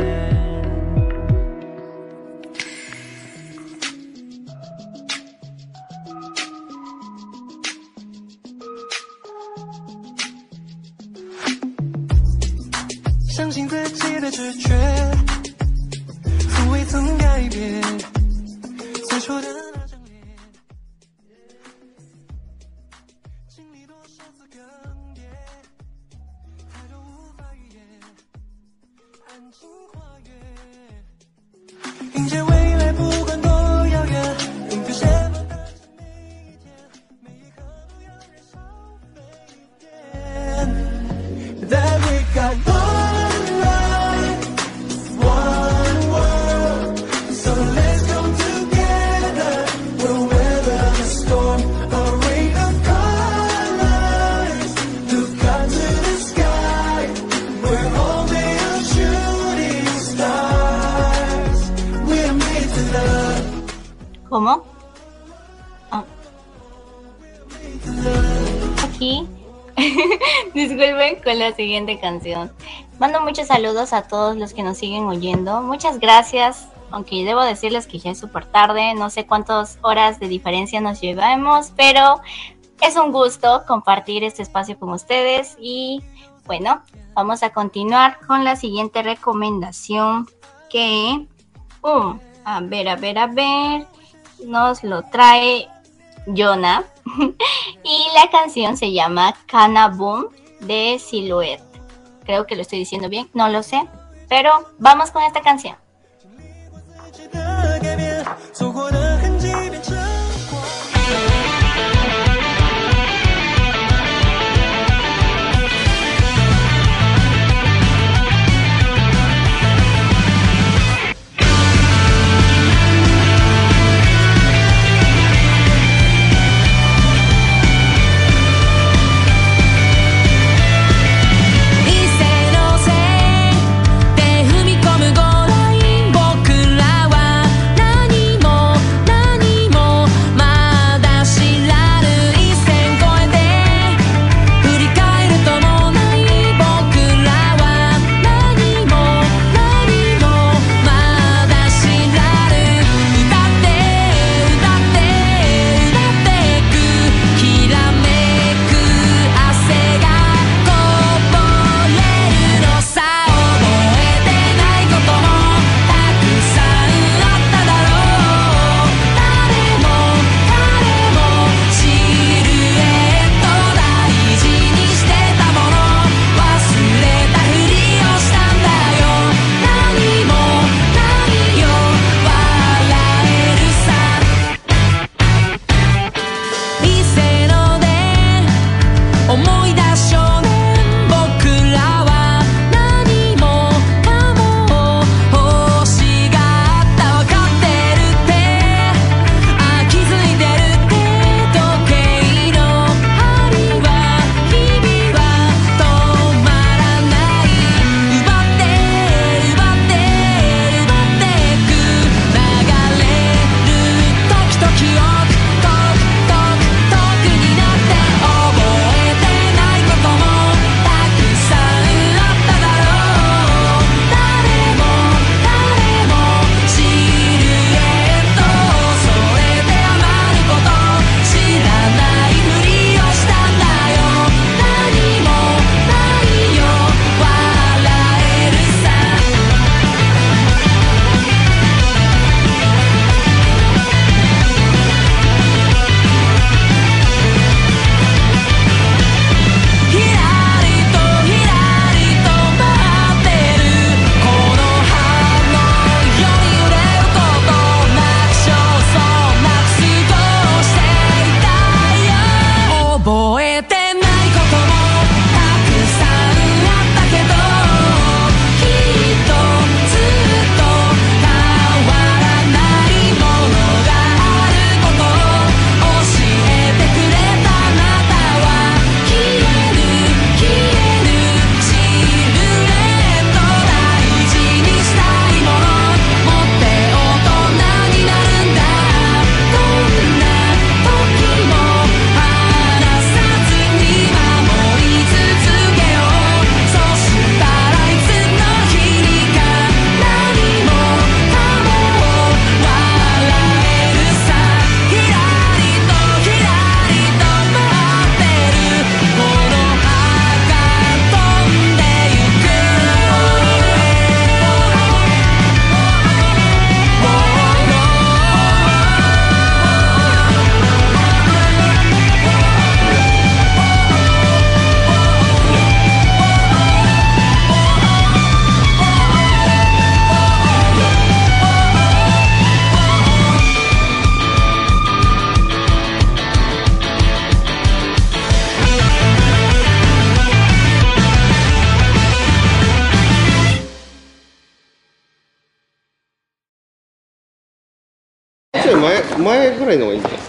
[71.56, 72.52] Siguiente canción.
[73.00, 75.62] Mando muchos saludos a todos los que nos siguen oyendo.
[75.62, 76.68] Muchas gracias.
[76.90, 78.94] Aunque debo decirles que ya es súper tarde.
[78.94, 81.74] No sé cuántas horas de diferencia nos llevamos.
[81.76, 82.22] Pero
[82.82, 85.58] es un gusto compartir este espacio con ustedes.
[85.60, 86.02] Y
[86.46, 86.82] bueno,
[87.14, 90.28] vamos a continuar con la siguiente recomendación.
[90.70, 91.28] Que...
[91.82, 93.88] um, a ver, a ver, a ver
[94.46, 95.68] nos lo trae
[96.36, 96.84] Jonah
[97.84, 100.28] y la canción se llama Cana Boom
[100.62, 101.62] de Silhouette.
[102.26, 103.88] Creo que lo estoy diciendo bien, no lo sé,
[104.28, 105.76] pero vamos con esta canción.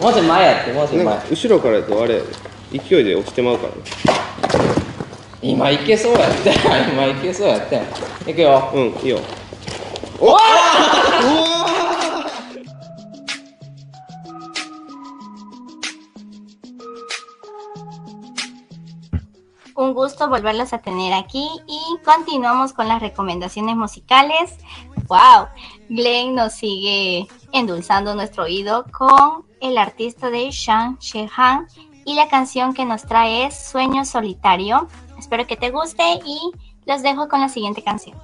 [0.00, 1.06] もうちょい前やってもうちょい前。
[1.06, 2.22] なんか後ろからやとあれ
[2.72, 3.80] 勢いで押してまうからね。
[5.40, 6.52] 今いけそうやって
[6.92, 7.80] 今いけそうやって
[8.30, 8.70] いくよ。
[8.74, 9.20] うんいいよ。
[10.20, 10.38] おわ
[19.78, 24.56] Un gusto volverlos a tener aquí y continuamos con las recomendaciones musicales.
[25.06, 25.46] ¡Wow!
[25.88, 31.68] Glenn nos sigue endulzando nuestro oído con el artista de Shang Shehan
[32.04, 34.88] y la canción que nos trae es Sueño Solitario.
[35.16, 36.50] Espero que te guste y
[36.84, 38.18] los dejo con la siguiente canción.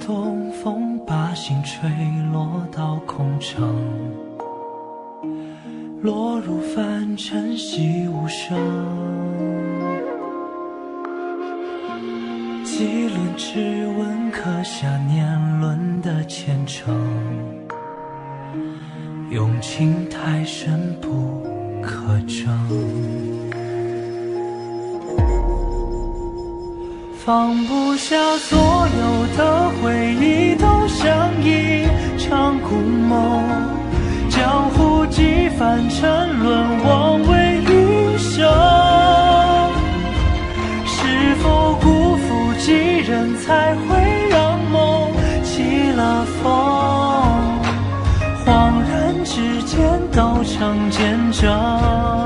[0.00, 1.88] 东风把心吹
[2.32, 3.76] 落到空城，
[6.02, 8.58] 落入凡尘细无声。
[12.64, 16.94] 几轮指纹刻下年轮的虔诚，
[19.30, 21.42] 用情太深不
[21.82, 23.31] 可证。
[27.24, 31.86] 放不下所有的回忆，都像一
[32.18, 33.44] 场故梦。
[34.28, 38.50] 江湖几番沉沦，枉为余生。
[40.84, 42.72] 是否辜负几
[43.08, 45.12] 人，才会让梦
[45.44, 46.50] 起了风？
[48.44, 49.78] 恍然之间，
[50.10, 52.21] 都成见证。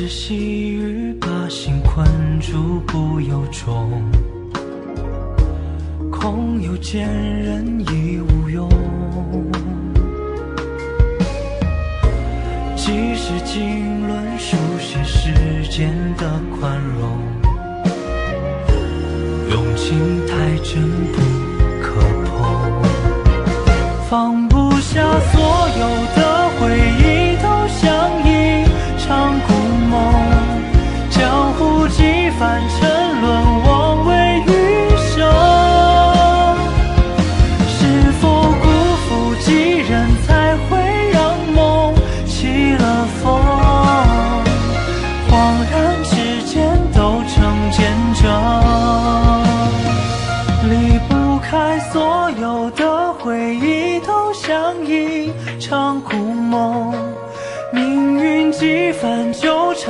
[0.00, 2.08] 昨日细雨把心困
[2.40, 4.02] 住，不由衷。
[6.10, 7.84] 空有见人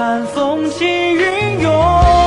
[0.01, 2.20] 看，风起云涌。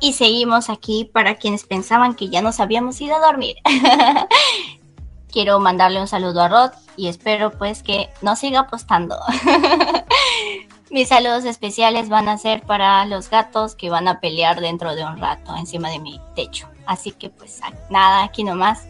[0.00, 3.56] Y seguimos aquí para quienes pensaban que ya nos habíamos ido a dormir.
[5.30, 9.16] Quiero mandarle un saludo a Rod y espero pues que nos siga apostando.
[10.90, 15.04] Mis saludos especiales van a ser para los gatos que van a pelear dentro de
[15.04, 16.68] un rato encima de mi techo.
[16.84, 17.60] Así que pues
[17.90, 18.86] nada, aquí nomás.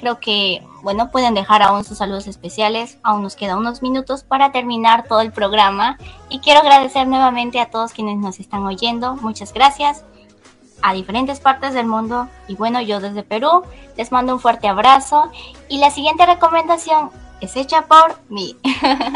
[0.00, 2.98] Creo que, bueno, pueden dejar aún sus saludos especiales.
[3.04, 5.96] Aún nos quedan unos minutos para terminar todo el programa.
[6.28, 9.14] Y quiero agradecer nuevamente a todos quienes nos están oyendo.
[9.16, 10.04] Muchas gracias.
[10.82, 12.28] A diferentes partes del mundo.
[12.48, 13.62] Y bueno, yo desde Perú
[13.96, 15.30] les mando un fuerte abrazo.
[15.68, 17.10] Y la siguiente recomendación
[17.40, 18.56] es hecha por mí.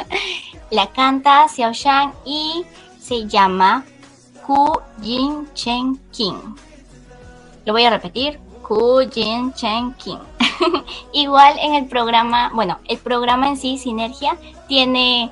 [0.71, 2.65] la canta Xiao Shang y
[3.01, 3.85] se llama
[4.47, 6.57] Ku Jin Chen King.
[7.65, 8.41] Lo voy a repetir.
[8.63, 10.19] Ku Jin Chen King.
[11.13, 14.37] Igual en el programa, bueno, el programa en sí, Sinergia,
[14.69, 15.31] tiene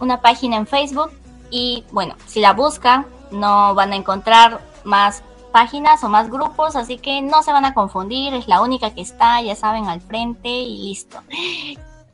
[0.00, 1.10] una página en Facebook
[1.50, 5.22] y bueno, si la buscan no van a encontrar más
[5.54, 9.00] páginas o más grupos, así que no se van a confundir, es la única que
[9.00, 11.20] está, ya saben, al frente y listo.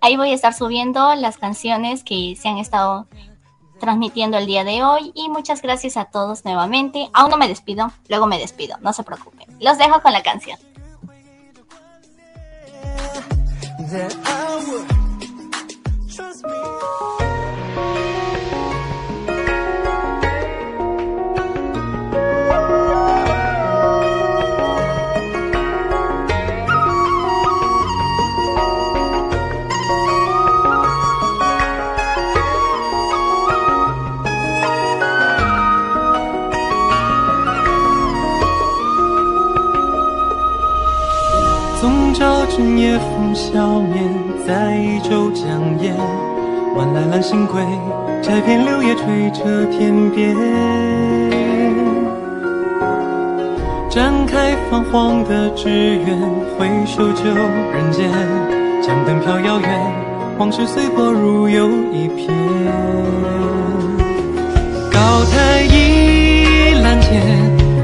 [0.03, 3.07] Ahí voy a estar subiendo las canciones que se han estado
[3.79, 7.09] transmitiendo el día de hoy y muchas gracias a todos nuevamente.
[7.15, 9.49] Aún no me despido, luego me despido, no se preocupen.
[9.59, 10.59] Los dejo con la canción.
[42.51, 44.03] 深夜风消灭，
[44.45, 45.47] 在一周将
[45.81, 45.93] 夜。
[46.77, 47.63] 晚来揽星归，
[48.21, 50.37] 摘片柳叶垂彻天边。
[53.89, 56.21] 展开泛黄的纸鸢，
[56.59, 58.11] 回首旧人间。
[58.83, 59.81] 江灯飘遥远，
[60.37, 62.35] 往事随波如游一片。
[64.93, 67.23] 高台倚栏前，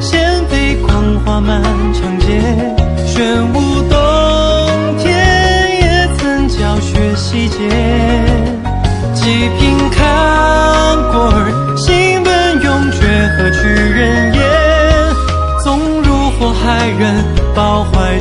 [0.01, 0.93] 仙飞光
[1.25, 1.63] 花满
[1.95, 2.27] 长街。
[3.07, 3.55] 玄武
[3.89, 3.97] 洞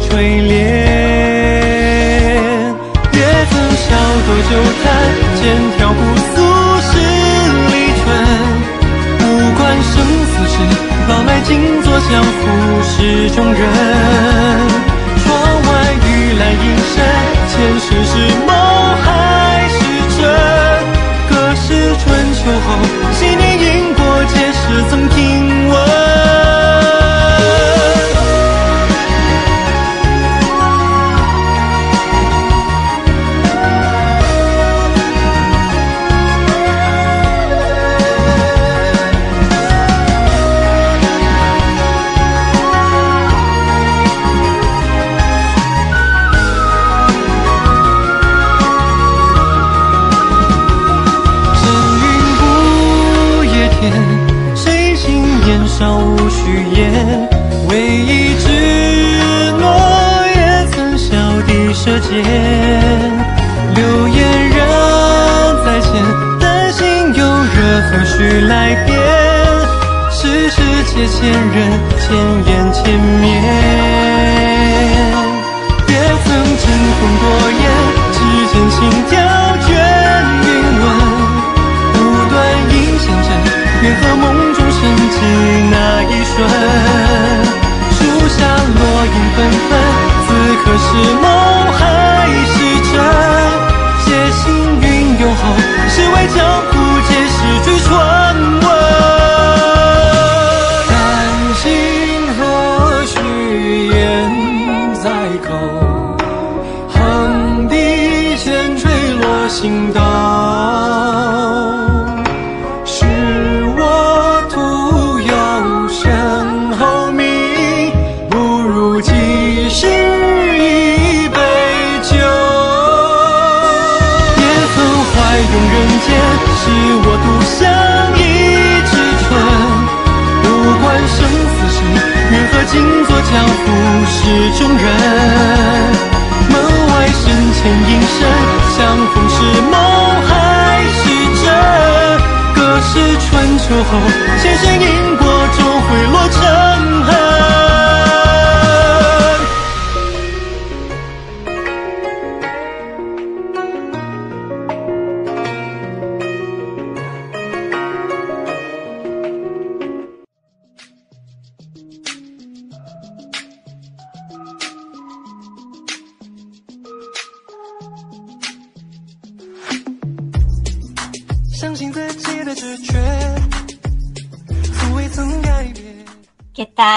[0.09, 0.53] 垂怜。
[3.11, 3.19] 也
[3.49, 3.87] 曾笑
[4.25, 4.51] 多酒
[4.81, 4.85] 坛，
[5.35, 5.43] 剑
[5.77, 5.99] 挑姑
[6.33, 6.35] 苏
[6.81, 6.91] 十
[7.71, 8.03] 里春。
[9.19, 9.21] 无
[9.57, 9.93] 关生
[10.31, 10.55] 死事，
[11.09, 11.49] 老来静
[11.83, 12.33] 坐江湖
[12.83, 12.93] 事
[13.31, 13.61] 中人。
[15.23, 15.67] 窗外
[16.05, 16.07] 玉
[16.39, 16.95] 兰阴深，
[17.49, 18.11] 前世是
[18.45, 18.49] 梦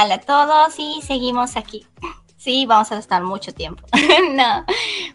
[0.09, 0.74] ¿Qué tal a todos?
[0.78, 1.85] Y seguimos aquí.
[2.39, 3.85] Sí, vamos a estar mucho tiempo.
[4.32, 4.64] no.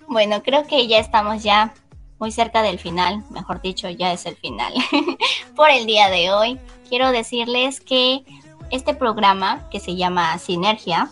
[0.08, 1.74] Bueno, creo que ya estamos ya
[2.20, 4.72] muy cerca del final, mejor dicho, ya es el final.
[5.56, 6.60] Por el día de hoy,
[6.90, 8.24] quiero decirles que
[8.70, 11.10] este programa que se llama Sinergia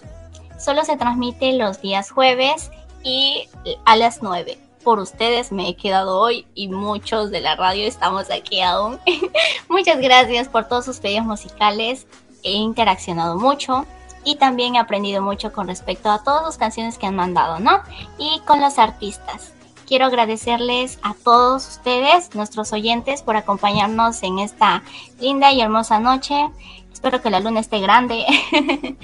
[0.59, 2.69] solo se transmite los días jueves
[3.03, 3.47] y
[3.85, 4.59] a las 9.
[4.83, 8.99] Por ustedes me he quedado hoy y muchos de la radio estamos aquí aún.
[9.69, 12.05] Muchas gracias por todos sus pedidos musicales.
[12.43, 13.85] He interaccionado mucho
[14.23, 17.81] y también he aprendido mucho con respecto a todas las canciones que han mandado, ¿no?
[18.17, 19.53] Y con los artistas.
[19.87, 24.83] Quiero agradecerles a todos ustedes, nuestros oyentes, por acompañarnos en esta
[25.19, 26.49] linda y hermosa noche.
[26.93, 28.25] Espero que la luna esté grande.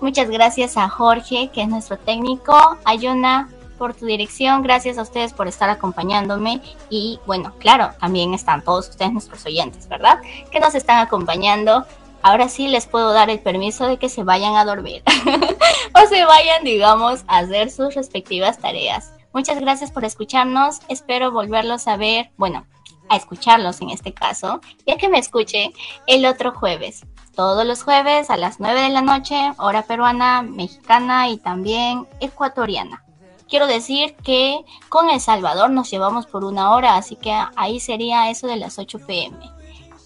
[0.00, 2.54] Muchas gracias a Jorge, que es nuestro técnico.
[2.84, 3.48] Ayuna,
[3.78, 4.62] por tu dirección.
[4.62, 6.60] Gracias a ustedes por estar acompañándome.
[6.90, 10.20] Y bueno, claro, también están todos ustedes, nuestros oyentes, ¿verdad?
[10.50, 11.86] Que nos están acompañando
[12.28, 15.02] ahora sí les puedo dar el permiso de que se vayan a dormir
[15.94, 19.12] o se vayan, digamos, a hacer sus respectivas tareas.
[19.32, 22.66] Muchas gracias por escucharnos, espero volverlos a ver, bueno,
[23.08, 25.72] a escucharlos en este caso, ya que me escuche
[26.06, 27.06] el otro jueves.
[27.34, 33.04] Todos los jueves a las 9 de la noche, hora peruana, mexicana y también ecuatoriana.
[33.48, 38.28] Quiero decir que con El Salvador nos llevamos por una hora, así que ahí sería
[38.28, 39.38] eso de las 8 pm.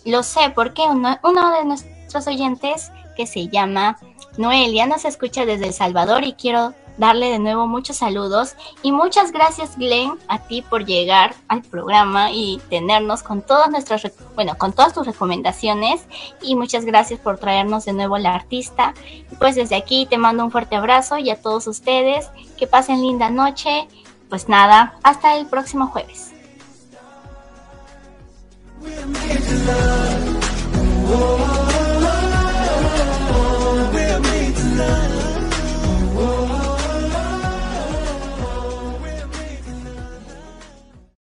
[0.05, 3.99] Lo sé porque uno, uno de nuestros nuestros oyentes que se llama
[4.37, 9.33] Noelia, nos escucha desde El Salvador y quiero darle de nuevo muchos saludos y muchas
[9.33, 14.75] gracias Glenn a ti por llegar al programa y tenernos con todas nuestras bueno con
[14.75, 16.03] todas tus recomendaciones
[16.43, 18.93] y muchas gracias por traernos de nuevo la artista.
[19.39, 22.29] Pues desde aquí te mando un fuerte abrazo y a todos ustedes
[22.59, 23.89] que pasen linda noche.
[24.29, 26.33] Pues nada hasta el próximo jueves.